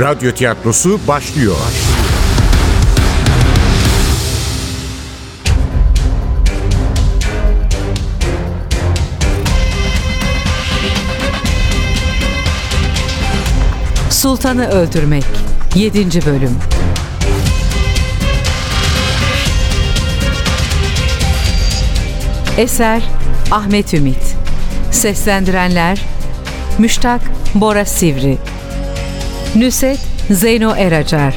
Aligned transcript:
Radyo 0.00 0.32
tiyatrosu 0.32 1.00
başlıyor. 1.08 1.56
Sultanı 14.10 14.68
Öldürmek 14.68 15.24
7. 15.74 16.26
Bölüm 16.26 16.58
Eser 22.58 23.02
Ahmet 23.50 23.94
Ümit 23.94 24.36
Seslendirenler 24.90 26.00
Müştak 26.78 27.20
Bora 27.54 27.84
Sivri 27.84 28.38
Nüset 29.54 29.98
Zeyno 30.30 30.74
Eracar. 30.76 31.34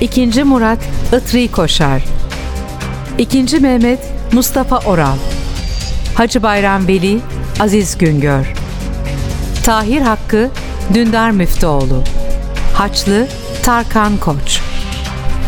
İkinci 0.00 0.44
Murat 0.44 0.78
Itri 1.16 1.50
Koşar. 1.50 2.02
İkinci 3.18 3.60
Mehmet 3.60 3.98
Mustafa 4.32 4.78
Oral. 4.78 5.16
Hacı 6.14 6.42
Bayram 6.42 6.88
Veli 6.88 7.20
Aziz 7.60 7.98
Güngör. 7.98 8.54
Tahir 9.64 10.00
Hakkı 10.00 10.50
Dündar 10.94 11.30
Müftüoğlu. 11.30 12.02
Haçlı 12.74 13.26
Tarkan 13.62 14.16
Koç. 14.16 14.60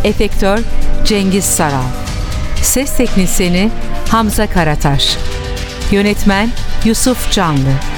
Efektör 0.05 0.59
Cengiz 1.05 1.45
Saral. 1.45 1.89
Ses 2.63 2.97
Teknisini 2.97 3.71
Hamza 4.11 4.47
Karataş. 4.47 5.17
Yönetmen 5.91 6.51
Yusuf 6.85 7.33
Canlı 7.33 7.92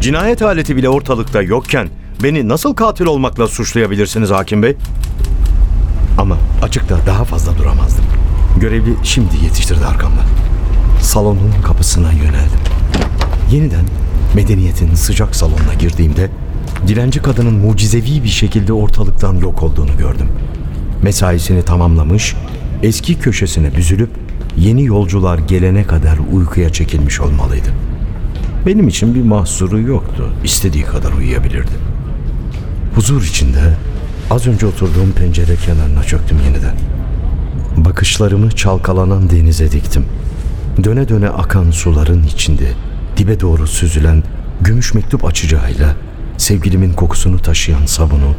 Cinayet 0.00 0.42
aleti 0.42 0.76
bile 0.76 0.88
ortalıkta 0.88 1.42
yokken 1.42 1.88
beni 2.22 2.48
nasıl 2.48 2.74
katil 2.74 3.06
olmakla 3.06 3.48
suçlayabilirsiniz 3.48 4.30
hakim 4.30 4.62
bey? 4.62 4.76
Ama 6.18 6.36
açıkta 6.62 6.98
daha 7.06 7.24
fazla 7.24 7.58
duramazdım. 7.58 8.04
Görevli 8.60 8.94
şimdi 9.02 9.44
yetiştirdi 9.44 9.86
arkamdan. 9.86 10.24
Salonun 11.02 11.52
kapısına 11.66 12.12
yöneldim. 12.12 12.60
Yeniden 13.52 13.84
medeniyetin 14.34 14.94
sıcak 14.94 15.36
salonuna 15.36 15.74
girdiğimde 15.78 16.30
dilenci 16.86 17.22
kadının 17.22 17.54
mucizevi 17.54 18.22
bir 18.24 18.28
şekilde 18.28 18.72
ortalıktan 18.72 19.34
yok 19.34 19.62
olduğunu 19.62 19.96
gördüm. 19.98 20.28
Mesaisini 21.02 21.62
tamamlamış, 21.62 22.34
eski 22.82 23.18
köşesine 23.18 23.76
büzülüp 23.76 24.10
yeni 24.56 24.84
yolcular 24.84 25.38
gelene 25.38 25.84
kadar 25.84 26.18
uykuya 26.32 26.72
çekilmiş 26.72 27.20
olmalıydı. 27.20 27.68
Benim 28.68 28.88
için 28.88 29.14
bir 29.14 29.22
mahsuru 29.22 29.80
yoktu. 29.80 30.32
İstediği 30.44 30.84
kadar 30.84 31.12
uyuyabilirdi. 31.12 31.70
Huzur 32.94 33.22
içinde 33.22 33.76
az 34.30 34.46
önce 34.46 34.66
oturduğum 34.66 35.12
pencere 35.12 35.56
kenarına 35.56 36.02
çöktüm 36.02 36.38
yeniden. 36.44 36.74
Bakışlarımı 37.76 38.50
çalkalanan 38.50 39.30
denize 39.30 39.72
diktim. 39.72 40.04
Döne 40.84 41.08
döne 41.08 41.28
akan 41.28 41.70
suların 41.70 42.22
içinde 42.22 42.72
dibe 43.16 43.40
doğru 43.40 43.66
süzülen 43.66 44.22
gümüş 44.60 44.94
mektup 44.94 45.24
açacağıyla 45.24 45.96
sevgilimin 46.36 46.92
kokusunu 46.92 47.38
taşıyan 47.38 47.86
sabunu 47.86 48.34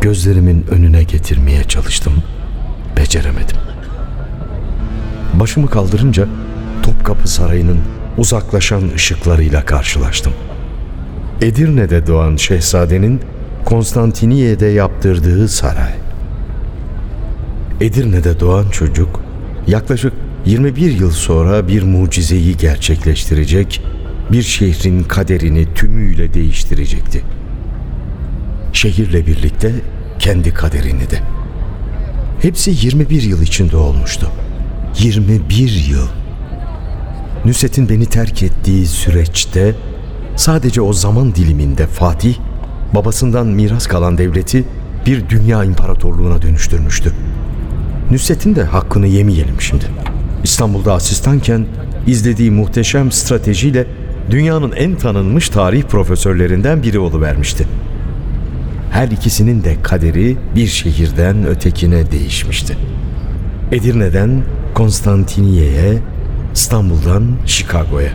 gözlerimin 0.00 0.66
önüne 0.70 1.02
getirmeye 1.02 1.64
çalıştım. 1.64 2.12
Beceremedim. 2.96 3.56
Başımı 5.34 5.70
kaldırınca 5.70 6.28
Topkapı 6.82 7.28
Sarayı'nın 7.28 7.78
uzaklaşan 8.18 8.82
ışıklarıyla 8.94 9.64
karşılaştım. 9.64 10.32
Edirne'de 11.40 12.06
doğan 12.06 12.36
şehzadenin 12.36 13.20
Konstantiniye'de 13.64 14.66
yaptırdığı 14.66 15.48
saray. 15.48 15.94
Edirne'de 17.80 18.40
doğan 18.40 18.68
çocuk 18.68 19.20
yaklaşık 19.66 20.12
21 20.46 21.00
yıl 21.00 21.10
sonra 21.10 21.68
bir 21.68 21.82
mucizeyi 21.82 22.56
gerçekleştirecek, 22.56 23.82
bir 24.32 24.42
şehrin 24.42 25.02
kaderini 25.02 25.74
tümüyle 25.74 26.34
değiştirecekti. 26.34 27.22
Şehirle 28.72 29.26
birlikte 29.26 29.72
kendi 30.18 30.54
kaderini 30.54 31.10
de. 31.10 31.18
Hepsi 32.42 32.70
21 32.70 33.22
yıl 33.22 33.42
içinde 33.42 33.76
olmuştu. 33.76 34.30
21 34.98 35.84
yıl. 35.90 36.21
Nüset'in 37.44 37.88
beni 37.88 38.06
terk 38.06 38.42
ettiği 38.42 38.86
süreçte 38.86 39.74
sadece 40.36 40.80
o 40.80 40.92
zaman 40.92 41.34
diliminde 41.34 41.86
Fatih 41.86 42.34
babasından 42.94 43.46
miras 43.46 43.86
kalan 43.86 44.18
devleti 44.18 44.64
bir 45.06 45.28
dünya 45.28 45.64
imparatorluğuna 45.64 46.42
dönüştürmüştü. 46.42 47.12
Nüset'in 48.10 48.56
de 48.56 48.64
hakkını 48.64 49.06
yemeyelim 49.06 49.60
şimdi. 49.60 49.84
İstanbul'da 50.44 50.92
asistanken 50.92 51.66
izlediği 52.06 52.50
muhteşem 52.50 53.12
stratejiyle 53.12 53.86
dünyanın 54.30 54.72
en 54.72 54.96
tanınmış 54.96 55.48
tarih 55.48 55.82
profesörlerinden 55.82 56.82
biri 56.82 56.98
oluvermişti. 56.98 57.66
Her 58.90 59.08
ikisinin 59.08 59.64
de 59.64 59.82
kaderi 59.82 60.36
bir 60.54 60.66
şehirden 60.66 61.46
ötekine 61.46 62.10
değişmişti. 62.10 62.76
Edirne'den 63.72 64.42
Konstantiniye'ye, 64.74 65.98
İstanbul'dan 66.54 67.24
Chicago'ya. 67.46 68.12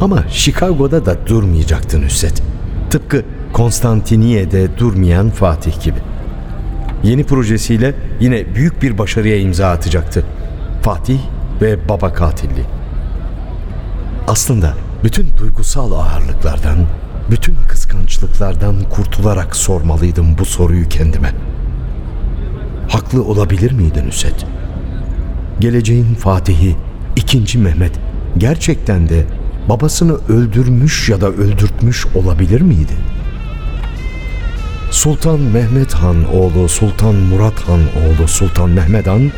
Ama 0.00 0.24
Chicago'da 0.28 1.06
da 1.06 1.26
durmayacaktı 1.26 2.02
Nusret. 2.02 2.42
Tıpkı 2.90 3.24
Konstantiniye'de 3.52 4.78
durmayan 4.78 5.30
Fatih 5.30 5.82
gibi. 5.82 5.98
Yeni 7.02 7.24
projesiyle 7.24 7.94
yine 8.20 8.54
büyük 8.54 8.82
bir 8.82 8.98
başarıya 8.98 9.38
imza 9.38 9.70
atacaktı. 9.70 10.24
Fatih 10.82 11.18
ve 11.62 11.88
baba 11.88 12.12
katilliği. 12.12 12.66
Aslında 14.28 14.74
bütün 15.04 15.28
duygusal 15.38 15.92
ağırlıklardan, 15.92 16.78
bütün 17.30 17.56
kıskançlıklardan 17.68 18.76
kurtularak 18.90 19.56
sormalıydım 19.56 20.38
bu 20.38 20.44
soruyu 20.44 20.88
kendime. 20.88 21.32
Haklı 22.88 23.24
olabilir 23.24 23.72
miydi 23.72 24.06
Nusret? 24.06 24.46
Geleceğin 25.60 26.14
Fatih'i 26.14 26.76
ikinci 27.28 27.58
Mehmet 27.58 27.92
gerçekten 28.38 29.08
de 29.08 29.26
babasını 29.68 30.16
öldürmüş 30.28 31.08
ya 31.08 31.20
da 31.20 31.28
öldürtmüş 31.28 32.06
olabilir 32.14 32.60
miydi? 32.60 32.92
Sultan 34.90 35.40
Mehmet 35.40 35.94
Han 35.94 36.34
oğlu 36.34 36.68
Sultan 36.68 37.14
Murat 37.14 37.68
Han 37.68 37.80
oğlu 37.80 38.28
Sultan 38.28 38.70
Mehmet 38.70 39.06
Han 39.06 39.32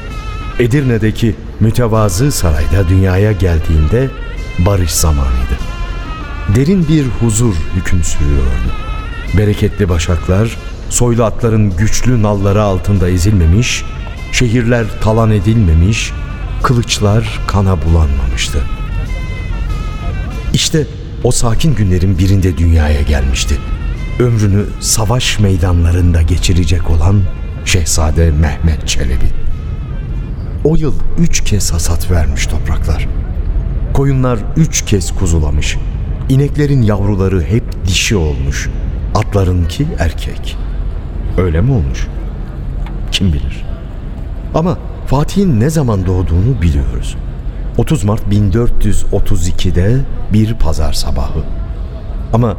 Edirne'deki 0.58 1.34
mütevazı 1.60 2.32
sarayda 2.32 2.88
dünyaya 2.88 3.32
geldiğinde 3.32 4.08
barış 4.58 4.90
zamanıydı. 4.90 5.58
Derin 6.56 6.88
bir 6.88 7.04
huzur 7.20 7.54
hüküm 7.76 8.04
sürüyordu. 8.04 8.70
Bereketli 9.36 9.88
başaklar, 9.88 10.56
soylu 10.90 11.24
atların 11.24 11.76
güçlü 11.76 12.22
nalları 12.22 12.62
altında 12.62 13.08
ezilmemiş, 13.08 13.84
şehirler 14.32 14.86
talan 15.00 15.30
edilmemiş, 15.30 16.12
kılıçlar 16.62 17.40
kana 17.46 17.82
bulanmamıştı. 17.82 18.58
İşte 20.54 20.86
o 21.24 21.30
sakin 21.30 21.74
günlerin 21.74 22.18
birinde 22.18 22.58
dünyaya 22.58 23.02
gelmişti. 23.02 23.54
Ömrünü 24.18 24.64
savaş 24.80 25.38
meydanlarında 25.38 26.22
geçirecek 26.22 26.90
olan 26.90 27.22
Şehzade 27.64 28.30
Mehmet 28.30 28.88
Çelebi. 28.88 29.30
O 30.64 30.76
yıl 30.76 30.94
üç 31.18 31.44
kez 31.44 31.72
hasat 31.72 32.10
vermiş 32.10 32.46
topraklar. 32.46 33.08
Koyunlar 33.94 34.38
üç 34.56 34.84
kez 34.84 35.14
kuzulamış. 35.14 35.76
İneklerin 36.28 36.82
yavruları 36.82 37.42
hep 37.42 37.64
dişi 37.86 38.16
olmuş. 38.16 38.68
Atlarınki 39.14 39.86
erkek. 39.98 40.56
Öyle 41.38 41.60
mi 41.60 41.72
olmuş? 41.72 42.06
Kim 43.12 43.32
bilir. 43.32 43.64
Ama 44.54 44.78
Fatih'in 45.10 45.60
ne 45.60 45.70
zaman 45.70 46.06
doğduğunu 46.06 46.62
biliyoruz. 46.62 47.16
30 47.78 48.04
Mart 48.04 48.22
1432'de 48.22 49.96
bir 50.32 50.54
pazar 50.54 50.92
sabahı. 50.92 51.40
Ama 52.32 52.56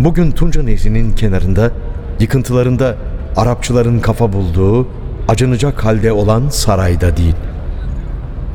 bugün 0.00 0.30
Tunca 0.30 0.62
Nehri'nin 0.62 1.12
kenarında, 1.12 1.70
yıkıntılarında 2.20 2.96
Arapçıların 3.36 4.00
kafa 4.00 4.32
bulduğu, 4.32 4.88
acınacak 5.28 5.84
halde 5.84 6.12
olan 6.12 6.48
sarayda 6.48 7.16
değil. 7.16 7.34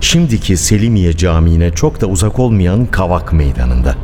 Şimdiki 0.01 0.57
Selimiye 0.57 1.17
Camii'ne 1.17 1.71
çok 1.71 2.01
da 2.01 2.07
uzak 2.07 2.39
olmayan 2.39 2.85
Kavak 2.85 3.33
Meydanı'nda. 3.33 3.95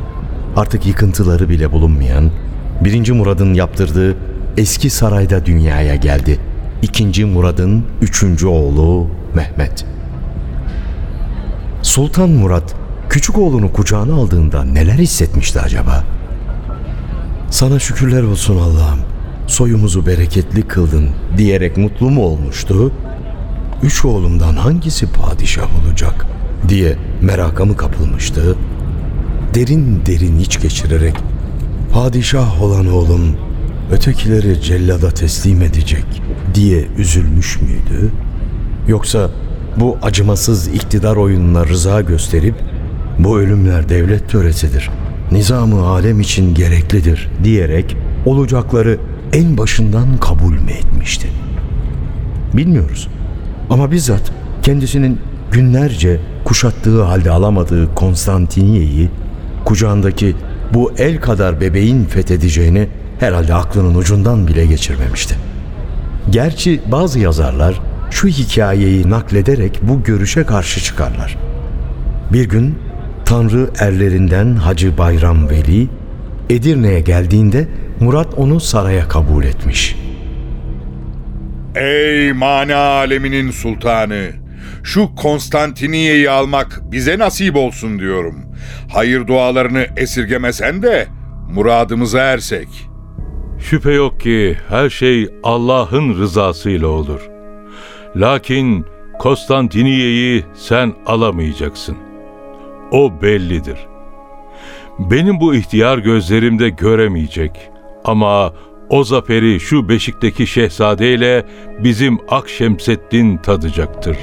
Artık 0.56 0.86
yıkıntıları 0.86 1.48
bile 1.48 1.72
bulunmayan, 1.72 2.30
1. 2.84 3.12
Murad'ın 3.12 3.54
yaptırdığı 3.54 4.16
eski 4.56 4.90
sarayda 4.90 5.46
dünyaya 5.46 5.94
geldi. 5.94 6.49
2. 6.82 7.24
Murad'ın 7.24 7.84
3. 8.02 8.44
oğlu 8.44 9.06
Mehmet. 9.34 9.84
Sultan 11.82 12.30
Murat 12.30 12.74
küçük 13.10 13.38
oğlunu 13.38 13.72
kucağına 13.72 14.14
aldığında 14.14 14.64
neler 14.64 14.98
hissetmişti 14.98 15.60
acaba? 15.60 16.04
Sana 17.50 17.78
şükürler 17.78 18.22
olsun 18.22 18.56
Allah'ım. 18.56 19.00
Soyumuzu 19.46 20.06
bereketli 20.06 20.62
kıldın 20.62 21.08
diyerek 21.36 21.76
mutlu 21.76 22.10
mu 22.10 22.22
olmuştu? 22.22 22.92
Üç 23.82 24.04
oğlumdan 24.04 24.56
hangisi 24.56 25.12
padişah 25.12 25.68
olacak 25.84 26.26
diye 26.68 26.96
meraka 27.20 27.64
mı 27.64 27.76
kapılmıştı? 27.76 28.56
Derin 29.54 30.02
derin 30.06 30.38
iç 30.38 30.60
geçirerek 30.62 31.14
padişah 31.92 32.62
olan 32.62 32.92
oğlum 32.92 33.36
ötekileri 33.90 34.62
cellada 34.62 35.10
teslim 35.10 35.62
edecek 35.62 36.04
diye 36.54 36.86
üzülmüş 36.98 37.60
müydü? 37.60 38.10
Yoksa 38.88 39.30
bu 39.76 39.98
acımasız 40.02 40.68
iktidar 40.68 41.16
oyununa 41.16 41.66
rıza 41.66 42.00
gösterip 42.00 42.54
bu 43.18 43.38
ölümler 43.38 43.88
devlet 43.88 44.28
töresidir, 44.28 44.90
nizamı 45.32 45.86
alem 45.86 46.20
için 46.20 46.54
gereklidir 46.54 47.28
diyerek 47.44 47.96
olacakları 48.26 48.98
en 49.32 49.58
başından 49.58 50.16
kabul 50.16 50.52
mü 50.52 50.70
etmişti? 50.70 51.28
Bilmiyoruz. 52.54 53.08
Ama 53.70 53.90
bizzat 53.90 54.32
kendisinin 54.62 55.18
günlerce 55.52 56.20
kuşattığı 56.44 57.02
halde 57.02 57.30
alamadığı 57.30 57.94
Konstantiniye'yi 57.94 59.10
kucağındaki 59.64 60.36
bu 60.74 60.92
el 60.98 61.20
kadar 61.20 61.60
bebeğin 61.60 62.04
fethedeceğini 62.04 62.88
herhalde 63.20 63.54
aklının 63.54 63.94
ucundan 63.94 64.46
bile 64.46 64.66
geçirmemişti. 64.66 65.34
Gerçi 66.30 66.80
bazı 66.86 67.18
yazarlar 67.18 67.80
şu 68.10 68.28
hikayeyi 68.28 69.10
naklederek 69.10 69.78
bu 69.82 70.02
görüşe 70.02 70.44
karşı 70.44 70.80
çıkarlar. 70.80 71.36
Bir 72.32 72.48
gün 72.48 72.78
Tanrı 73.24 73.70
erlerinden 73.78 74.56
Hacı 74.56 74.98
Bayram 74.98 75.50
Veli 75.50 75.88
Edirne'ye 76.50 77.00
geldiğinde 77.00 77.68
Murat 78.00 78.34
onu 78.34 78.60
saraya 78.60 79.08
kabul 79.08 79.44
etmiş. 79.44 79.96
Ey 81.74 82.32
mana 82.32 82.76
aleminin 82.76 83.50
sultanı! 83.50 84.26
Şu 84.82 85.14
Konstantiniye'yi 85.14 86.30
almak 86.30 86.80
bize 86.92 87.18
nasip 87.18 87.56
olsun 87.56 87.98
diyorum. 87.98 88.34
Hayır 88.92 89.26
dualarını 89.26 89.86
esirgemesen 89.96 90.82
de 90.82 91.06
muradımıza 91.54 92.20
ersek. 92.20 92.89
Şüphe 93.60 93.92
yok 93.92 94.20
ki 94.20 94.56
her 94.68 94.90
şey 94.90 95.28
Allah'ın 95.42 96.18
rızasıyla 96.18 96.88
olur. 96.88 97.20
Lakin 98.16 98.86
Konstantiniye'yi 99.18 100.44
sen 100.54 100.94
alamayacaksın. 101.06 101.96
O 102.92 103.12
bellidir. 103.22 103.78
Benim 104.98 105.40
bu 105.40 105.54
ihtiyar 105.54 105.98
gözlerimde 105.98 106.68
göremeyecek. 106.68 107.52
Ama 108.04 108.52
o 108.88 109.04
zaferi 109.04 109.60
şu 109.60 109.88
beşikteki 109.88 110.46
şehzadeyle 110.46 111.46
bizim 111.84 112.18
Akşemseddin 112.28 113.36
tadacaktır. 113.36 114.16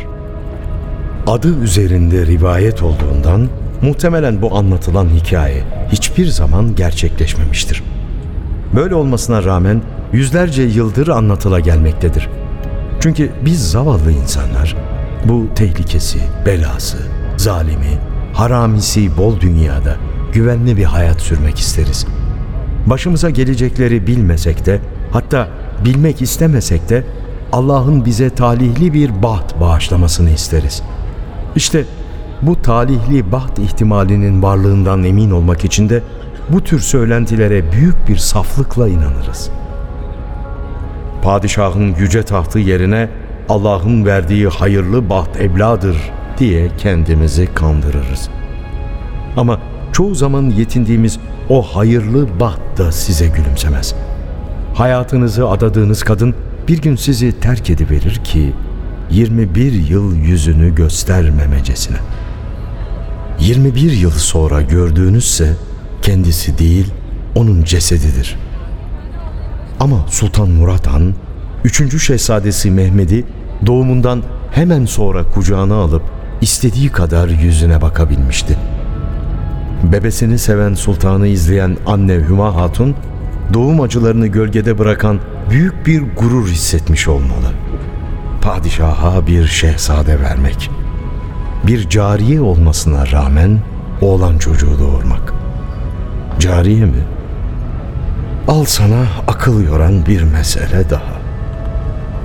Adı 1.27 1.63
üzerinde 1.63 2.25
rivayet 2.25 2.83
olduğundan 2.83 3.47
muhtemelen 3.81 4.41
bu 4.41 4.55
anlatılan 4.55 5.09
hikaye 5.09 5.63
hiçbir 5.91 6.25
zaman 6.25 6.75
gerçekleşmemiştir. 6.75 7.83
Böyle 8.75 8.95
olmasına 8.95 9.43
rağmen 9.43 9.81
yüzlerce 10.13 10.63
yıldır 10.63 11.07
anlatıla 11.07 11.59
gelmektedir. 11.59 12.29
Çünkü 12.99 13.31
biz 13.45 13.71
zavallı 13.71 14.11
insanlar 14.11 14.75
bu 15.25 15.47
tehlikesi, 15.55 16.19
belası, 16.45 16.97
zalimi, 17.37 17.99
haramisi 18.33 19.17
bol 19.17 19.39
dünyada 19.39 19.95
güvenli 20.33 20.77
bir 20.77 20.83
hayat 20.83 21.21
sürmek 21.21 21.59
isteriz. 21.59 22.05
Başımıza 22.85 23.29
gelecekleri 23.29 24.07
bilmesek 24.07 24.65
de 24.65 24.79
hatta 25.11 25.47
bilmek 25.85 26.21
istemesek 26.21 26.89
de 26.89 27.03
Allah'ın 27.51 28.05
bize 28.05 28.29
talihli 28.29 28.93
bir 28.93 29.23
baht 29.23 29.59
bağışlamasını 29.59 30.29
isteriz. 30.29 30.83
İşte 31.55 31.85
bu 32.41 32.61
talihli 32.61 33.31
baht 33.31 33.59
ihtimalinin 33.59 34.43
varlığından 34.43 35.03
emin 35.03 35.31
olmak 35.31 35.65
için 35.65 35.89
de 35.89 36.03
bu 36.49 36.63
tür 36.63 36.79
söylentilere 36.79 37.71
büyük 37.71 38.07
bir 38.07 38.17
saflıkla 38.17 38.87
inanırız. 38.87 39.49
Padişahın 41.23 41.95
yüce 41.95 42.23
tahtı 42.23 42.59
yerine 42.59 43.09
Allah'ın 43.49 44.05
verdiği 44.05 44.47
hayırlı 44.47 45.09
baht 45.09 45.37
evladır 45.37 45.97
diye 46.37 46.69
kendimizi 46.77 47.53
kandırırız. 47.53 48.29
Ama 49.37 49.59
çoğu 49.93 50.15
zaman 50.15 50.43
yetindiğimiz 50.43 51.19
o 51.49 51.61
hayırlı 51.61 52.39
baht 52.39 52.77
da 52.77 52.91
size 52.91 53.27
gülümsemez. 53.27 53.95
Hayatınızı 54.73 55.47
adadığınız 55.47 56.03
kadın 56.03 56.35
bir 56.67 56.81
gün 56.81 56.95
sizi 56.95 57.39
terk 57.39 57.69
ediverir 57.69 58.15
ki 58.23 58.53
21 59.11 59.71
yıl 59.71 60.15
yüzünü 60.15 60.75
göstermemecesine. 60.75 61.97
21 63.39 63.91
yıl 63.91 64.11
sonra 64.11 64.61
gördüğünüzse 64.61 65.53
kendisi 66.07 66.57
değil 66.57 66.93
onun 67.35 67.63
cesedidir. 67.63 68.35
Ama 69.79 70.05
Sultan 70.09 70.49
Murat 70.49 70.87
Han 70.87 71.13
3. 71.63 72.03
şehzadesi 72.03 72.71
Mehmet'i 72.71 73.25
doğumundan 73.65 74.23
hemen 74.51 74.85
sonra 74.85 75.23
kucağına 75.23 75.75
alıp 75.75 76.01
istediği 76.41 76.89
kadar 76.89 77.27
yüzüne 77.27 77.81
bakabilmişti. 77.81 78.57
Bebesini 79.91 80.39
seven 80.39 80.73
sultanı 80.73 81.27
izleyen 81.27 81.77
anne 81.85 82.13
Hüma 82.13 82.55
Hatun 82.55 82.95
doğum 83.53 83.81
acılarını 83.81 84.27
gölgede 84.27 84.77
bırakan 84.77 85.19
büyük 85.49 85.87
bir 85.87 86.03
gurur 86.15 86.47
hissetmiş 86.47 87.07
olmalı. 87.07 87.51
Padişaha 88.41 89.27
bir 89.27 89.47
şehzade 89.47 90.21
vermek. 90.21 90.69
Bir 91.67 91.89
cariye 91.89 92.41
olmasına 92.41 93.11
rağmen 93.11 93.59
oğlan 94.01 94.37
çocuğu 94.37 94.79
doğurmak. 94.79 95.36
Cariye 96.39 96.85
mi? 96.85 97.03
Al 98.47 98.63
sana 98.65 99.05
akıl 99.27 99.63
yoran 99.63 100.05
bir 100.05 100.23
mesele 100.23 100.89
daha. 100.89 101.17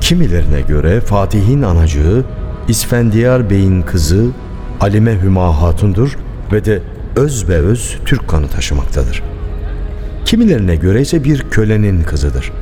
Kimilerine 0.01 0.61
göre 0.61 1.01
Fatih'in 1.01 1.63
anacığı 1.63 2.25
İsfendiyar 2.69 3.51
Bey'in 3.51 3.83
kızı 3.83 4.27
Alime 4.81 5.23
Hüma 5.23 5.63
Hatun'dur 5.63 6.19
ve 6.53 6.65
de 6.65 6.83
öz 7.17 7.49
ve 7.49 7.57
öz 7.57 7.99
Türk 8.05 8.29
kanı 8.29 8.49
taşımaktadır. 8.49 9.23
Kimilerine 10.25 10.77
göre 10.77 11.01
ise 11.01 11.25
bir 11.25 11.41
kölenin 11.51 12.03
kızıdır. 12.03 12.53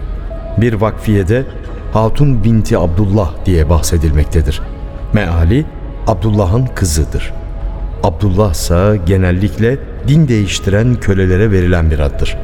Bir 0.61 0.73
vakfiyede 0.73 1.45
Hatun 1.92 2.45
binti 2.45 2.78
Abdullah 2.78 3.30
diye 3.47 3.71
bahsedilmektedir. 3.71 4.62
Meali 5.12 5.66
Abdullah'ın 6.07 6.66
kızıdır. 6.75 7.33
Abdullah 8.02 8.52
ise 8.52 9.00
genellikle 9.07 9.78
din 10.09 10.28
değiştiren 10.28 10.95
kölelere 10.95 11.50
verilen 11.50 11.90
bir 11.90 11.99
addır. 11.99 12.37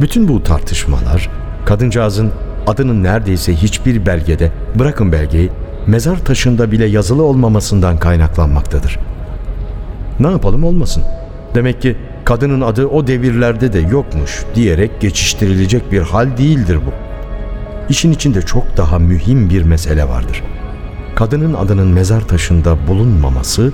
Bütün 0.00 0.28
bu 0.28 0.42
tartışmalar 0.42 1.30
kadıncağızın 1.64 2.32
adının 2.66 3.02
neredeyse 3.02 3.54
hiçbir 3.54 4.06
belgede 4.06 4.52
bırakın 4.74 5.12
belgeyi 5.12 5.50
mezar 5.86 6.24
taşında 6.24 6.72
bile 6.72 6.86
yazılı 6.86 7.22
olmamasından 7.22 7.98
kaynaklanmaktadır. 7.98 8.98
Ne 10.20 10.30
yapalım 10.30 10.64
olmasın. 10.64 11.02
Demek 11.54 11.82
ki 11.82 11.96
kadının 12.24 12.60
adı 12.60 12.86
o 12.86 13.06
devirlerde 13.06 13.72
de 13.72 13.78
yokmuş 13.78 14.44
diyerek 14.54 15.00
geçiştirilecek 15.00 15.92
bir 15.92 16.02
hal 16.02 16.36
değildir 16.36 16.78
bu. 16.86 16.90
İşin 17.88 18.12
içinde 18.12 18.42
çok 18.42 18.76
daha 18.76 18.98
mühim 18.98 19.50
bir 19.50 19.62
mesele 19.62 20.08
vardır. 20.08 20.42
Kadının 21.14 21.54
adının 21.54 21.88
mezar 21.88 22.20
taşında 22.20 22.76
bulunmaması, 22.88 23.72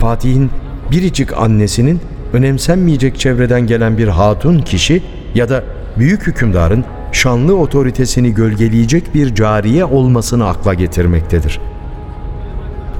Fatih'in 0.00 0.50
biricik 0.90 1.32
annesinin 1.38 2.00
önemsenmeyecek 2.32 3.18
çevreden 3.18 3.66
gelen 3.66 3.98
bir 3.98 4.08
hatun 4.08 4.58
kişi 4.58 5.02
ya 5.34 5.48
da 5.48 5.64
büyük 5.98 6.26
hükümdarın 6.26 6.84
şanlı 7.12 7.56
otoritesini 7.56 8.34
gölgeleyecek 8.34 9.14
bir 9.14 9.34
cariye 9.34 9.84
olmasını 9.84 10.48
akla 10.48 10.74
getirmektedir. 10.74 11.60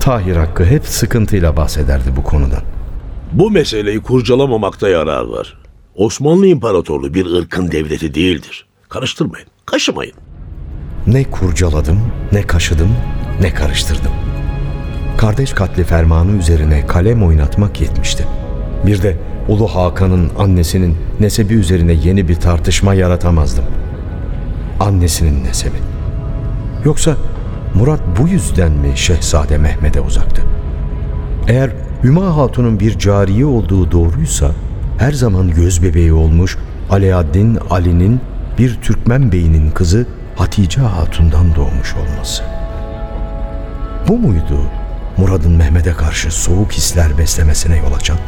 Tahir 0.01 0.37
Hakkı 0.37 0.65
hep 0.65 0.87
sıkıntıyla 0.87 1.57
bahsederdi 1.57 2.17
bu 2.17 2.23
konudan. 2.23 2.63
Bu 3.33 3.51
meseleyi 3.51 4.03
kurcalamamakta 4.03 4.89
yarar 4.89 5.25
var. 5.25 5.59
Osmanlı 5.95 6.47
İmparatorluğu 6.47 7.15
bir 7.15 7.27
ırkın 7.27 7.71
devleti 7.71 8.15
değildir. 8.15 8.67
Karıştırmayın, 8.89 9.47
kaşımayın. 9.67 10.15
Ne 11.07 11.25
kurcaladım, 11.25 12.01
ne 12.33 12.43
kaşıdım, 12.43 12.91
ne 13.41 13.55
karıştırdım. 13.55 14.13
Kardeş 15.21 15.53
katli 15.53 15.85
fermanı 15.85 16.33
üzerine 16.33 16.87
kalem 16.87 17.23
oynatmak 17.23 17.81
yetmişti. 17.81 18.27
Bir 18.87 19.03
de 19.03 19.17
Ulu 19.49 19.67
Hakan'ın 19.69 20.31
annesinin 20.39 20.97
nesebi 21.21 21.55
üzerine 21.55 21.93
yeni 21.93 22.29
bir 22.29 22.35
tartışma 22.35 22.95
yaratamazdım. 22.95 23.65
Annesinin 24.81 25.45
nesebi. 25.45 25.77
Yoksa 26.85 27.17
Murat 27.75 28.01
bu 28.21 28.29
yüzden 28.29 28.73
mi 28.73 28.93
Şehzade 28.95 29.59
Mehmet'e 29.59 30.01
uzaktı? 30.01 30.43
Eğer 31.49 31.71
Hüma 32.03 32.37
Hatun'un 32.37 32.81
bir 32.81 32.99
cariye 32.99 33.47
olduğu 33.47 33.91
doğruysa 33.91 34.51
her 34.99 35.13
zaman 35.13 35.51
göz 35.51 35.83
bebeği 35.83 36.13
olmuş 36.13 36.59
Alaaddin 36.91 37.59
Ali'nin 37.71 38.21
bir 38.59 38.79
Türkmen 38.83 39.33
beyinin 39.33 39.71
kızı 39.71 40.07
Hatice 40.37 40.81
Hatun'dan 40.81 41.55
doğmuş 41.55 41.95
olması. 41.95 42.43
Bu 44.09 44.19
muydu 44.19 44.80
Murad'ın 45.17 45.53
Mehmet'e 45.53 45.93
karşı 45.93 46.31
soğuk 46.31 46.73
hisler 46.73 47.19
beslemesine 47.19 47.77
yol 47.77 47.93
açan? 47.93 48.19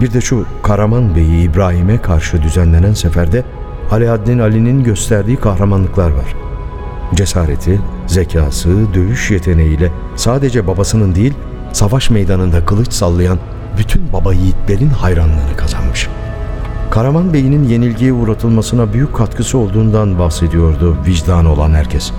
Bir 0.00 0.12
de 0.12 0.20
şu 0.20 0.46
Karaman 0.62 1.16
Bey'i 1.16 1.42
İbrahim'e 1.42 2.02
karşı 2.02 2.42
düzenlenen 2.42 2.92
seferde 2.92 3.44
Alaaddin 3.90 4.38
Ali'nin 4.38 4.84
gösterdiği 4.84 5.36
kahramanlıklar 5.36 6.10
var. 6.10 6.34
Cesareti, 7.14 7.80
zekası, 8.06 8.94
dövüş 8.94 9.30
yeteneğiyle 9.30 9.92
sadece 10.16 10.66
babasının 10.66 11.14
değil, 11.14 11.34
savaş 11.72 12.10
meydanında 12.10 12.66
kılıç 12.66 12.92
sallayan 12.92 13.38
bütün 13.78 14.12
baba 14.12 14.34
yiğitlerin 14.34 14.90
hayranlığını 14.90 15.56
kazanmış. 15.56 16.08
Karaman 16.90 17.32
Bey'in 17.32 17.64
yenilgiye 17.64 18.12
uğratılmasına 18.12 18.92
büyük 18.92 19.16
katkısı 19.16 19.58
olduğundan 19.58 20.18
bahsediyordu 20.18 20.96
vicdan 21.06 21.46
olan 21.46 21.70
herkes. 21.70 22.12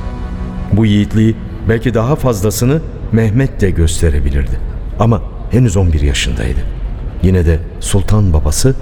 Bu 0.73 0.85
yiğitliği 0.85 1.35
belki 1.69 1.93
daha 1.93 2.15
fazlasını 2.15 2.81
Mehmet 3.11 3.61
de 3.61 3.71
gösterebilirdi. 3.71 4.59
Ama 4.99 5.21
henüz 5.51 5.77
11 5.77 6.01
yaşındaydı. 6.01 6.59
Yine 7.23 7.45
de 7.45 7.59
sultan 7.79 8.33
babası 8.33 8.75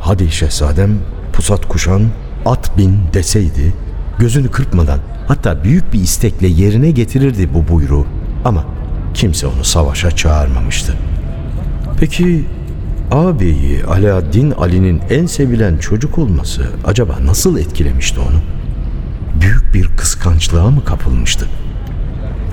hadi 0.00 0.30
şehzadem 0.30 0.98
pusat 1.32 1.68
kuşan 1.68 2.02
at 2.46 2.78
bin 2.78 2.98
deseydi 3.14 3.72
gözünü 4.18 4.50
kırpmadan 4.50 4.98
hatta 5.28 5.64
büyük 5.64 5.92
bir 5.92 6.00
istekle 6.00 6.46
yerine 6.46 6.90
getirirdi 6.90 7.54
bu 7.54 7.68
buyruğu 7.68 8.06
ama 8.44 8.64
kimse 9.14 9.46
onu 9.46 9.64
savaşa 9.64 10.10
çağırmamıştı. 10.10 10.96
Peki 12.00 12.44
ağabeyi 13.10 13.84
Alaaddin 13.84 14.50
Ali'nin 14.50 15.00
en 15.10 15.26
sevilen 15.26 15.76
çocuk 15.76 16.18
olması 16.18 16.70
acaba 16.84 17.18
nasıl 17.24 17.58
etkilemişti 17.58 18.20
onu? 18.20 18.40
Büyük 19.40 19.74
bir 19.74 19.96
kıskançlığa 19.96 20.70
mı 20.70 20.84
kapılmıştı? 20.84 21.48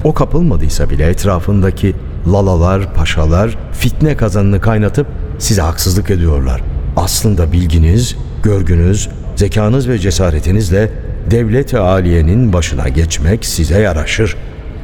O 0.04 0.14
kapılmadıysa 0.14 0.90
bile 0.90 1.06
etrafındaki 1.06 1.96
lalalar, 2.28 2.94
paşalar 2.94 3.58
fitne 3.72 4.18
kazanını 4.18 4.62
kaynatıp 4.62 5.08
size 5.40 5.62
haksızlık 5.62 6.10
ediyorlar. 6.10 6.62
Aslında 6.96 7.52
bilginiz, 7.52 8.16
görgünüz, 8.44 9.10
zekanız 9.36 9.90
ve 9.90 10.00
cesaretinizle 10.00 10.92
devlet-i 11.32 11.78
aliyenin 11.78 12.54
başına 12.54 12.90
geçmek 12.90 13.46
size 13.46 13.82
yaraşır 13.82 14.38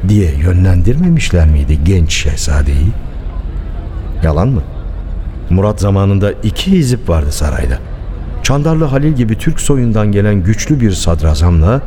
diye 0.08 0.34
yönlendirmemişler 0.34 1.48
miydi 1.48 1.78
genç 1.84 2.12
şehzadeyi? 2.12 2.88
Yalan 4.22 4.48
mı? 4.48 4.62
Murat 5.50 5.80
zamanında 5.80 6.32
iki 6.32 6.72
hizip 6.72 7.08
vardı 7.08 7.32
sarayda. 7.32 7.78
Çandarlı 8.42 8.84
Halil 8.84 9.12
gibi 9.12 9.38
Türk 9.38 9.60
soyundan 9.60 10.12
gelen 10.12 10.42
güçlü 10.42 10.80
bir 10.80 10.90
sadrazamla 10.90 11.82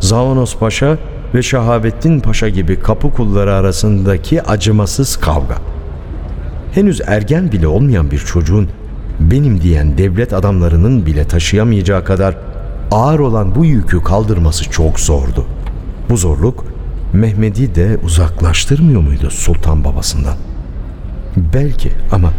Zavanos 0.00 0.56
Paşa 0.56 0.98
ve 1.34 1.42
Şahabettin 1.42 2.20
Paşa 2.20 2.48
gibi 2.48 2.80
kapı 2.80 3.10
kulları 3.12 3.54
arasındaki 3.54 4.42
acımasız 4.42 5.16
kavga. 5.16 5.56
Henüz 6.72 7.00
ergen 7.06 7.52
bile 7.52 7.66
olmayan 7.66 8.10
bir 8.10 8.18
çocuğun 8.18 8.68
benim 9.20 9.60
diyen 9.60 9.98
devlet 9.98 10.32
adamlarının 10.32 11.06
bile 11.06 11.24
taşıyamayacağı 11.24 12.04
kadar 12.04 12.36
ağır 12.90 13.18
olan 13.18 13.54
bu 13.54 13.64
yükü 13.64 14.02
kaldırması 14.02 14.70
çok 14.70 15.00
zordu. 15.00 15.46
Bu 16.10 16.16
zorluk 16.16 16.64
Mehmet'i 17.12 17.74
de 17.74 17.98
uzaklaştırmıyor 18.04 19.00
muydu 19.00 19.30
sultan 19.30 19.84
babasından? 19.84 20.34
Belki 21.54 21.90
ama 22.12 22.32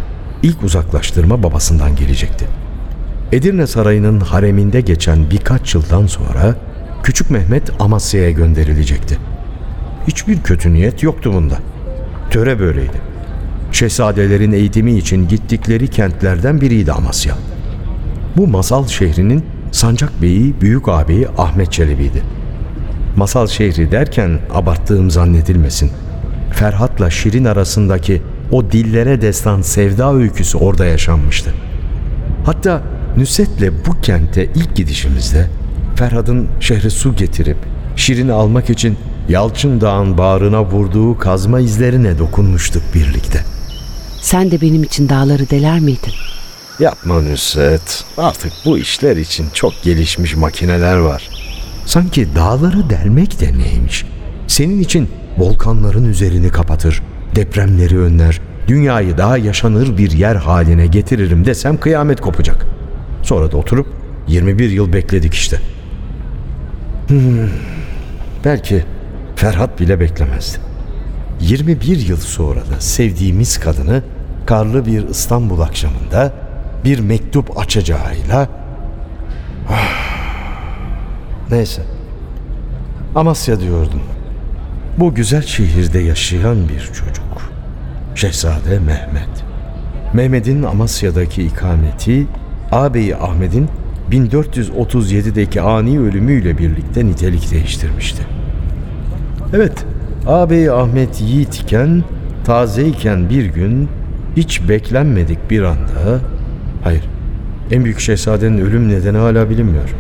ilk 0.43 0.63
uzaklaştırma 0.63 1.43
babasından 1.43 1.95
gelecekti. 1.95 2.45
Edirne 3.31 3.67
Sarayı'nın 3.67 4.19
hareminde 4.19 4.81
geçen 4.81 5.29
birkaç 5.31 5.75
yıldan 5.75 6.07
sonra 6.07 6.55
Küçük 7.05 7.29
Mehmet 7.29 7.71
Amasya'ya 7.79 8.31
gönderilecekti. 8.31 9.17
Hiçbir 10.07 10.41
kötü 10.41 10.73
niyet 10.73 11.03
yoktu 11.03 11.33
bunda. 11.33 11.57
Töre 12.29 12.59
böyleydi. 12.59 13.01
Şehzadelerin 13.71 14.51
eğitimi 14.51 14.93
için 14.93 15.27
gittikleri 15.27 15.87
kentlerden 15.87 16.61
biriydi 16.61 16.91
Amasya. 16.91 17.35
Bu 18.37 18.47
masal 18.47 18.87
şehrinin 18.87 19.45
Sancak 19.71 20.21
Bey'i 20.21 20.61
büyük 20.61 20.89
ağabeyi 20.89 21.27
Ahmet 21.37 21.71
Çelebi'ydi. 21.71 22.23
Masal 23.15 23.47
şehri 23.47 23.91
derken 23.91 24.39
abarttığım 24.53 25.11
zannedilmesin. 25.11 25.91
Ferhat'la 26.53 27.09
Şirin 27.09 27.45
arasındaki 27.45 28.21
o 28.51 28.71
dillere 28.71 29.21
destan 29.21 29.61
sevda 29.61 30.13
öyküsü 30.13 30.57
orada 30.57 30.85
yaşanmıştı. 30.85 31.53
Hatta 32.45 32.83
Nüset'le 33.17 33.87
bu 33.87 34.01
kente 34.01 34.45
ilk 34.45 34.75
gidişimizde 34.75 35.49
Ferhat'ın 35.95 36.47
şehre 36.59 36.89
su 36.89 37.15
getirip 37.15 37.57
Şirin'i 37.95 38.31
almak 38.31 38.69
için 38.69 38.97
Yalçın 39.29 39.81
Dağ'ın 39.81 40.17
bağrına 40.17 40.65
vurduğu 40.65 41.17
kazma 41.17 41.59
izlerine 41.59 42.19
dokunmuştuk 42.19 42.83
birlikte. 42.93 43.43
Sen 44.21 44.51
de 44.51 44.61
benim 44.61 44.83
için 44.83 45.09
dağları 45.09 45.49
deler 45.49 45.79
miydin? 45.79 46.13
Yapma 46.79 47.21
Nüset. 47.21 48.03
Artık 48.17 48.51
bu 48.65 48.77
işler 48.77 49.17
için 49.17 49.45
çok 49.53 49.83
gelişmiş 49.83 50.35
makineler 50.35 50.97
var. 50.97 51.29
Sanki 51.85 52.35
dağları 52.35 52.89
delmek 52.89 53.39
de 53.39 53.57
neymiş? 53.57 54.05
Senin 54.47 54.79
için 54.79 55.09
volkanların 55.37 56.05
üzerini 56.05 56.49
kapatır, 56.49 57.01
depremleri 57.35 57.99
önler, 57.99 58.41
dünyayı 58.67 59.17
daha 59.17 59.37
yaşanır 59.37 59.97
bir 59.97 60.11
yer 60.11 60.35
haline 60.35 60.87
getiririm 60.87 61.45
desem 61.45 61.79
kıyamet 61.79 62.21
kopacak. 62.21 62.65
Sonra 63.23 63.51
da 63.51 63.57
oturup 63.57 63.87
21 64.27 64.69
yıl 64.69 64.93
bekledik 64.93 65.33
işte. 65.33 65.59
Hmm, 67.07 67.49
belki 68.45 68.85
Ferhat 69.35 69.79
bile 69.79 69.99
beklemezdi. 69.99 70.57
21 71.39 72.07
yıl 72.07 72.17
sonra 72.17 72.59
da 72.59 72.79
sevdiğimiz 72.79 73.59
kadını 73.59 74.03
karlı 74.45 74.85
bir 74.85 75.09
İstanbul 75.09 75.59
akşamında 75.59 76.33
bir 76.83 76.99
mektup 76.99 77.59
açacağıyla 77.59 78.49
Neyse. 81.51 81.81
Amasya 83.15 83.59
diyordum. 83.59 84.01
Bu 84.97 85.15
güzel 85.15 85.41
şehirde 85.41 85.99
yaşayan 85.99 86.69
bir 86.69 86.79
çocuk. 86.79 87.51
Şehzade 88.15 88.79
Mehmet. 88.79 89.43
Mehmet'in 90.13 90.63
Amasya'daki 90.63 91.43
ikameti 91.43 92.27
ağabeyi 92.71 93.15
Ahmet'in 93.15 93.69
1437'deki 94.11 95.61
ani 95.61 95.99
ölümüyle 95.99 96.57
birlikte 96.57 97.05
nitelik 97.05 97.51
değiştirmişti. 97.51 98.23
Evet, 99.53 99.85
ağabeyi 100.27 100.71
Ahmet 100.71 101.21
yiğitken, 101.21 102.03
tazeyken 102.45 103.29
bir 103.29 103.45
gün 103.45 103.89
hiç 104.35 104.69
beklenmedik 104.69 105.49
bir 105.49 105.63
anda, 105.63 106.19
hayır, 106.83 107.03
en 107.71 107.83
büyük 107.83 107.99
şehzadenin 107.99 108.57
ölüm 108.57 108.89
nedeni 108.89 109.17
hala 109.17 109.49
bilinmiyor. 109.49 109.95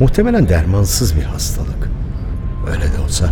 Muhtemelen 0.00 0.48
dermansız 0.48 1.16
bir 1.16 1.22
hastalık. 1.22 1.90
Öyle 2.70 2.96
de 2.96 3.00
olsa 3.04 3.30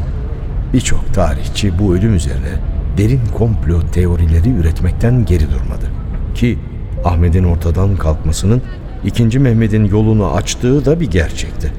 birçok 0.72 1.14
tarihçi 1.14 1.78
bu 1.78 1.94
ölüm 1.94 2.14
üzerine 2.14 2.52
derin 2.98 3.20
komplo 3.34 3.80
teorileri 3.92 4.50
üretmekten 4.50 5.24
geri 5.24 5.50
durmadı. 5.50 5.86
Ki 6.34 6.58
Ahmet'in 7.04 7.44
ortadan 7.44 7.96
kalkmasının 7.96 8.62
ikinci 9.04 9.38
Mehmet'in 9.38 9.84
yolunu 9.84 10.34
açtığı 10.34 10.84
da 10.84 11.00
bir 11.00 11.10
gerçekti. 11.10 11.72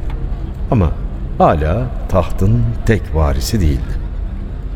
Ama 0.72 0.92
hala 1.38 1.86
tahtın 2.10 2.62
tek 2.86 3.02
varisi 3.14 3.62
değildi. 3.62 4.02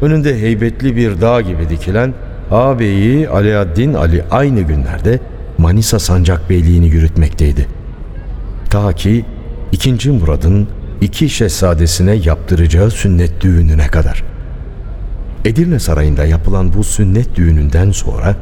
Önünde 0.01 0.41
heybetli 0.41 0.95
bir 0.95 1.21
dağ 1.21 1.41
gibi 1.41 1.69
dikilen 1.69 2.13
ağabeyi 2.51 3.29
Alaaddin 3.29 3.93
Ali 3.93 4.23
aynı 4.31 4.61
günlerde 4.61 5.19
Manisa 5.57 5.99
Sancak 5.99 6.49
Beyliğini 6.49 6.87
yürütmekteydi. 6.87 7.67
Ta 8.69 8.93
ki 8.93 9.25
2. 9.71 10.11
Murad'ın 10.11 10.67
iki 11.01 11.29
şehzadesine 11.29 12.13
yaptıracağı 12.13 12.91
sünnet 12.91 13.41
düğününe 13.41 13.87
kadar. 13.87 14.23
Edirne 15.45 15.79
Sarayı'nda 15.79 16.25
yapılan 16.25 16.73
bu 16.73 16.83
sünnet 16.83 17.35
düğününden 17.35 17.91
sonra 17.91 18.35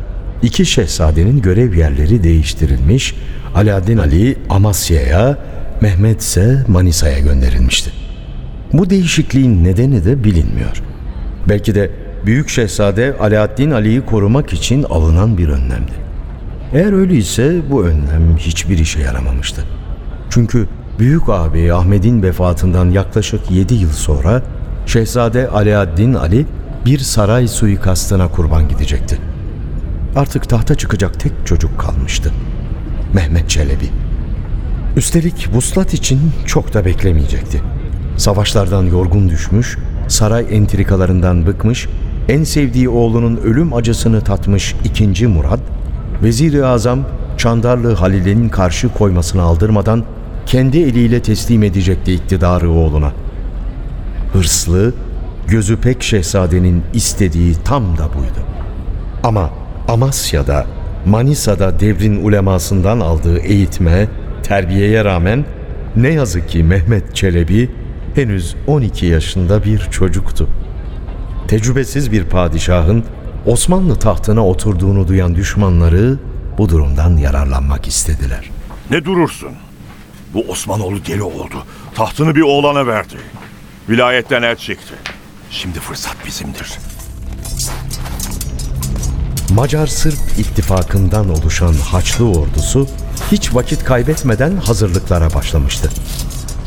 iki 0.44 0.66
şehzadenin 0.66 1.42
görev 1.42 1.74
yerleri 1.74 2.24
değiştirilmiş, 2.24 3.16
Alaaddin 3.56 3.98
Ali 3.98 4.38
Amasya'ya, 4.50 5.38
Mehmet 5.82 6.22
ise 6.22 6.64
Manisa'ya 6.68 7.20
gönderilmişti. 7.20 7.92
Bu 8.74 8.90
değişikliğin 8.90 9.64
nedeni 9.64 10.06
de 10.06 10.24
bilinmiyor. 10.24 10.84
Belki 11.50 11.76
de 11.76 11.92
Büyük 12.26 12.50
Şehzade 12.50 13.16
Alaaddin 13.20 13.72
Ali'yi 13.72 14.02
korumak 14.02 14.54
için 14.54 14.84
alınan 14.84 15.38
bir 15.38 15.50
önlemdi. 15.50 15.92
Eğer 16.74 16.94
öyleyse 16.94 17.62
bu 17.72 17.86
önlem 17.86 18.38
hiçbir 18.38 18.78
işe 18.78 19.00
yaramamıştı. 19.00 19.64
Çünkü 20.30 20.68
Büyük 21.00 21.30
ağabeyi 21.30 21.74
Ahmet'in 21.74 22.24
vefatından 22.24 22.90
yaklaşık 22.90 23.52
7 23.52 23.74
yıl 23.74 23.92
sonra 23.92 24.42
Şehzade 24.86 25.48
Alaaddin 25.48 26.14
Ali 26.14 26.46
bir 26.86 27.00
saray 27.00 27.48
suikastına 27.48 28.28
kurban 28.28 28.70
gidecekti. 28.70 29.18
Artık 30.16 30.50
tahta 30.50 30.76
çıkacak 30.76 31.20
tek 31.20 31.32
çocuk 31.46 31.80
kalmıştı. 31.80 32.34
Mehmet 33.14 33.50
Çelebi. 33.50 33.90
Üstelik 34.96 35.50
vuslat 35.54 35.94
için 35.94 36.20
çok 36.46 36.74
da 36.74 36.86
beklemeyecekti. 36.86 37.62
Savaşlardan 38.18 38.84
yorgun 38.84 39.30
düşmüş, 39.30 39.78
saray 40.08 40.46
entrikalarından 40.52 41.48
bıkmış, 41.48 41.88
en 42.30 42.44
sevdiği 42.44 42.90
oğlunun 42.90 43.38
ölüm 43.38 43.74
acısını 43.74 44.22
tatmış 44.22 44.76
2. 44.84 45.28
Murat, 45.28 45.60
Vezir-i 46.24 46.66
Azam 46.66 47.00
Çandarlı 47.38 47.94
Halil'in 47.94 48.50
karşı 48.50 48.94
koymasını 48.94 49.42
aldırmadan 49.42 50.04
kendi 50.46 50.80
eliyle 50.80 51.22
teslim 51.22 51.64
edecekti 51.64 52.14
iktidarı 52.14 52.72
oğluna. 52.72 53.12
Hırslı, 54.34 54.94
gözü 55.48 55.78
pek 55.78 56.04
şehzadenin 56.04 56.84
istediği 56.94 57.56
tam 57.66 57.98
da 57.98 58.04
buydu. 58.14 58.46
Ama 59.24 59.50
Amasya'da, 59.88 60.66
Manisa'da 61.06 61.80
devrin 61.80 62.26
ulemasından 62.26 63.00
aldığı 63.00 63.40
eğitime, 63.40 64.08
terbiyeye 64.44 65.06
rağmen 65.06 65.46
ne 65.96 66.10
yazık 66.10 66.50
ki 66.50 66.64
Mehmet 66.64 67.16
Çelebi 67.16 67.72
henüz 68.16 68.56
12 68.68 69.06
yaşında 69.06 69.64
bir 69.64 69.80
çocuktu. 69.80 70.50
Tecrübesiz 71.48 72.12
bir 72.12 72.24
padişahın 72.24 73.04
Osmanlı 73.46 73.96
tahtına 73.96 74.48
oturduğunu 74.48 75.08
duyan 75.08 75.36
düşmanları 75.36 76.20
bu 76.58 76.70
durumdan 76.70 77.18
yararlanmak 77.18 77.88
istediler. 77.88 78.50
Ne 78.92 79.06
durursun? 79.06 79.52
Bu 80.34 80.42
Osmanoğlu 80.42 81.06
deli 81.06 81.24
oldu. 81.24 81.56
Tahtını 81.96 82.36
bir 82.36 82.42
oğlana 82.42 82.88
verdi. 82.88 83.16
Vilayetten 83.90 84.44
el 84.44 84.56
çekti. 84.56 84.94
Şimdi 85.50 85.80
fırsat 85.80 86.16
bizimdir. 86.26 86.74
Macar-Sırp 89.56 90.20
ittifakından 90.38 91.30
oluşan 91.30 91.74
Haçlı 91.74 92.30
ordusu 92.30 92.88
hiç 93.32 93.56
vakit 93.56 93.84
kaybetmeden 93.84 94.58
hazırlıklara 94.58 95.34
başlamıştı. 95.34 95.90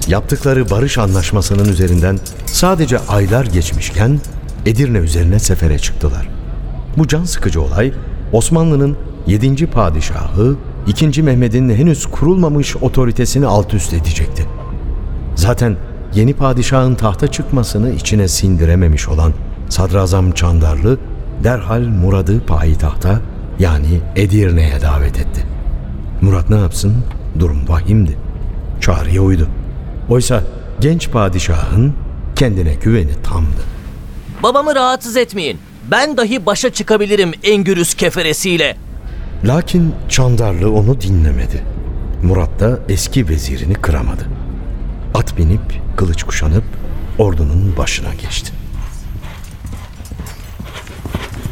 Yaptıkları 0.08 0.70
barış 0.70 0.98
anlaşmasının 0.98 1.68
üzerinden 1.68 2.18
sadece 2.46 2.98
aylar 2.98 3.44
geçmişken 3.44 4.20
Edirne 4.66 4.98
üzerine 4.98 5.38
sefere 5.38 5.78
çıktılar. 5.78 6.28
Bu 6.98 7.08
can 7.08 7.24
sıkıcı 7.24 7.62
olay 7.62 7.92
Osmanlı'nın 8.32 8.96
7. 9.26 9.66
padişahı 9.66 10.56
2. 10.86 11.22
Mehmet'in 11.22 11.68
henüz 11.68 12.06
kurulmamış 12.06 12.76
otoritesini 12.76 13.46
alt 13.46 13.74
üst 13.74 13.92
edecekti. 13.92 14.46
Zaten 15.34 15.76
yeni 16.14 16.34
padişahın 16.34 16.94
tahta 16.94 17.26
çıkmasını 17.26 17.90
içine 17.90 18.28
sindirememiş 18.28 19.08
olan 19.08 19.32
Sadrazam 19.68 20.32
Çandarlı 20.32 20.98
derhal 21.44 21.80
Murad'ı 21.80 22.46
payitahta 22.46 23.20
yani 23.58 24.00
Edirne'ye 24.16 24.80
davet 24.80 25.18
etti. 25.18 25.46
Murat 26.20 26.50
ne 26.50 26.56
yapsın? 26.56 26.96
Durum 27.38 27.68
vahimdi. 27.68 28.16
Çağrıya 28.80 29.22
uydu. 29.22 29.48
Oysa 30.08 30.42
genç 30.80 31.10
padişahın 31.10 31.94
kendine 32.36 32.74
güveni 32.74 33.22
tamdı. 33.22 33.60
Babamı 34.42 34.74
rahatsız 34.74 35.16
etmeyin. 35.16 35.58
Ben 35.90 36.16
dahi 36.16 36.46
başa 36.46 36.70
çıkabilirim 36.72 37.32
Engürüz 37.44 37.94
keferesiyle. 37.94 38.76
Lakin 39.44 39.94
Çandarlı 40.08 40.72
onu 40.72 41.00
dinlemedi. 41.00 41.62
Murat 42.22 42.60
da 42.60 42.78
eski 42.88 43.28
vezirini 43.28 43.74
kıramadı. 43.74 44.26
At 45.14 45.38
binip, 45.38 45.60
kılıç 45.96 46.22
kuşanıp 46.22 46.64
ordunun 47.18 47.74
başına 47.76 48.14
geçti. 48.14 48.52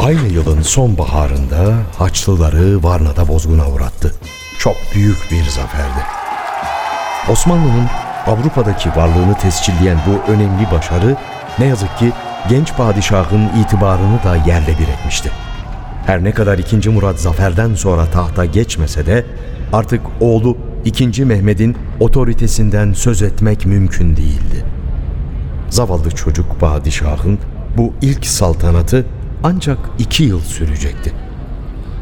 Aynı 0.04 0.28
yılın 0.28 0.62
sonbaharında 0.62 1.74
Haçlıları 1.98 2.82
Varna'da 2.82 3.28
bozguna 3.28 3.70
uğrattı. 3.70 4.14
Çok 4.58 4.76
büyük 4.94 5.16
bir 5.30 5.44
zaferdi. 5.44 6.04
Osmanlı'nın 7.30 7.86
Avrupa'daki 8.26 8.88
varlığını 8.88 9.38
tescilleyen 9.38 9.98
bu 10.06 10.32
önemli 10.32 10.70
başarı 10.72 11.16
ne 11.58 11.66
yazık 11.66 11.98
ki 11.98 12.12
genç 12.48 12.76
padişahın 12.76 13.48
itibarını 13.62 14.22
da 14.24 14.36
yerle 14.36 14.78
bir 14.78 14.88
etmişti. 14.88 15.30
Her 16.06 16.24
ne 16.24 16.32
kadar 16.32 16.58
2. 16.58 16.90
Murat 16.90 17.20
zaferden 17.20 17.74
sonra 17.74 18.06
tahta 18.06 18.44
geçmese 18.44 19.06
de 19.06 19.26
artık 19.72 20.00
oğlu 20.20 20.56
2. 20.84 21.24
Mehmet'in 21.24 21.76
otoritesinden 22.00 22.92
söz 22.92 23.22
etmek 23.22 23.66
mümkün 23.66 24.16
değildi. 24.16 24.64
Zavallı 25.70 26.10
çocuk 26.10 26.60
padişahın 26.60 27.38
bu 27.76 27.92
ilk 28.02 28.26
saltanatı 28.26 29.06
ancak 29.44 29.78
iki 29.98 30.22
yıl 30.22 30.40
sürecekti. 30.40 31.12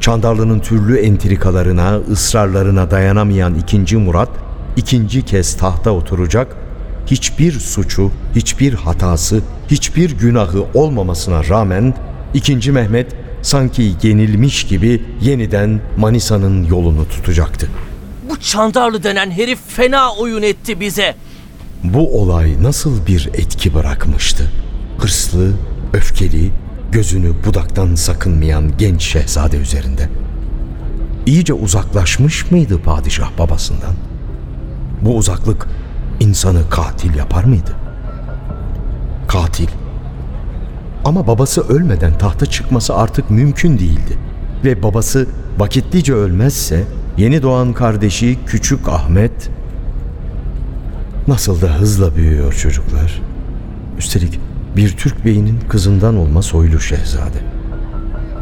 Çandarlı'nın 0.00 0.60
türlü 0.60 0.98
entrikalarına, 0.98 1.96
ısrarlarına 2.10 2.90
dayanamayan 2.90 3.54
2. 3.54 3.96
Murat 3.96 4.28
ikinci 4.76 5.22
kez 5.22 5.56
tahta 5.56 5.90
oturacak, 5.90 6.56
hiçbir 7.06 7.52
suçu, 7.52 8.10
hiçbir 8.34 8.74
hatası, 8.74 9.40
hiçbir 9.70 10.18
günahı 10.18 10.64
olmamasına 10.74 11.48
rağmen 11.48 11.94
2. 12.34 12.72
Mehmet 12.72 13.12
sanki 13.42 13.92
yenilmiş 14.02 14.64
gibi 14.64 15.02
yeniden 15.20 15.80
Manisa'nın 15.96 16.64
yolunu 16.64 17.08
tutacaktı. 17.08 17.68
Bu 18.30 18.40
Çandarlı 18.40 19.02
denen 19.02 19.30
herif 19.30 19.58
fena 19.68 20.12
oyun 20.12 20.42
etti 20.42 20.80
bize. 20.80 21.14
Bu 21.84 22.20
olay 22.20 22.62
nasıl 22.62 23.06
bir 23.06 23.30
etki 23.34 23.74
bırakmıştı? 23.74 24.52
Hırslı, 24.98 25.52
öfkeli, 25.92 26.50
gözünü 26.92 27.32
budaktan 27.46 27.94
sakınmayan 27.94 28.76
genç 28.78 29.02
şehzade 29.02 29.56
üzerinde. 29.56 30.08
İyice 31.26 31.52
uzaklaşmış 31.52 32.50
mıydı 32.50 32.82
padişah 32.82 33.38
babasından? 33.38 33.94
Bu 35.02 35.16
uzaklık 35.16 35.68
insanı 36.20 36.70
katil 36.70 37.14
yapar 37.14 37.44
mıydı? 37.44 37.76
Katil. 39.28 39.68
Ama 41.04 41.26
babası 41.26 41.68
ölmeden 41.68 42.18
tahta 42.18 42.46
çıkması 42.46 42.96
artık 42.96 43.30
mümkün 43.30 43.78
değildi. 43.78 44.18
Ve 44.64 44.82
babası 44.82 45.26
vakitlice 45.58 46.14
ölmezse 46.14 46.84
yeni 47.16 47.42
doğan 47.42 47.72
kardeşi 47.72 48.38
küçük 48.46 48.88
Ahmet 48.88 49.50
nasıl 51.28 51.60
da 51.60 51.66
hızla 51.66 52.16
büyüyor 52.16 52.52
çocuklar. 52.52 53.22
Üstelik 53.98 54.40
bir 54.76 54.96
Türk 54.96 55.24
beyinin 55.24 55.60
kızından 55.68 56.16
olma 56.16 56.42
soylu 56.42 56.80
şehzade. 56.80 57.38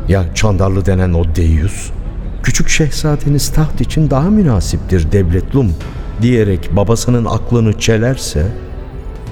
Ya 0.09 0.35
Çandarlı 0.35 0.87
denen 0.87 1.13
o 1.13 1.25
deyus, 1.37 1.91
küçük 2.43 2.69
şehzadeniz 2.69 3.49
taht 3.53 3.81
için 3.81 4.11
daha 4.11 4.31
münasiptir 4.31 5.13
devletlum 5.13 5.73
diyerek 6.23 6.77
babasının 6.77 7.25
aklını 7.25 7.79
çelerse, 7.79 8.47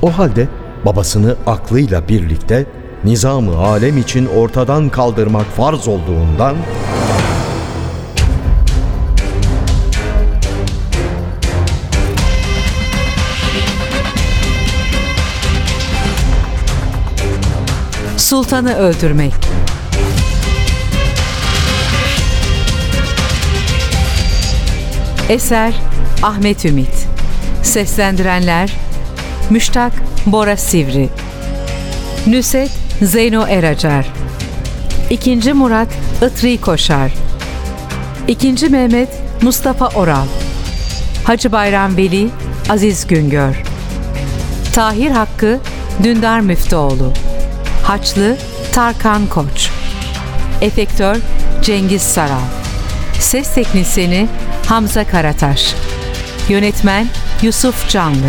o 0.02 0.18
halde 0.18 0.48
babasını 0.86 1.36
aklıyla 1.46 2.08
birlikte 2.08 2.66
nizamı 3.04 3.56
alem 3.56 3.98
için 3.98 4.26
ortadan 4.26 4.88
kaldırmak 4.88 5.46
farz 5.46 5.88
olduğundan 5.88 6.56
Sultanı 18.28 18.74
öldürmek. 18.74 19.32
Eser 25.28 25.74
Ahmet 26.22 26.64
Ümit. 26.64 27.06
Seslendirenler 27.62 28.72
Müştak 29.50 29.92
Bora 30.26 30.56
Sivri. 30.56 31.08
Nüset 32.26 32.70
Zeyno 33.02 33.46
Eracar. 33.46 34.06
İkinci 35.10 35.52
Murat 35.52 35.88
Itri 36.22 36.60
Koşar. 36.60 37.12
İkinci 38.28 38.68
Mehmet 38.68 39.08
Mustafa 39.42 39.88
Oral. 39.88 40.26
Hacı 41.24 41.52
Bayram 41.52 41.96
Veli 41.96 42.28
Aziz 42.68 43.06
Güngör. 43.06 43.62
Tahir 44.72 45.10
Hakkı 45.10 45.58
Dündar 46.02 46.40
Müftüoğlu 46.40 47.12
Haçlı 47.88 48.36
Tarkan 48.72 49.26
Koç. 49.26 49.70
Efektör 50.60 51.16
Cengiz 51.62 52.02
Saral. 52.02 52.40
Ses 53.20 53.54
Teknisini 53.54 54.28
Hamza 54.66 55.06
Karataş. 55.06 55.74
Yönetmen 56.48 57.06
Yusuf 57.42 57.88
Canlı 57.88 58.28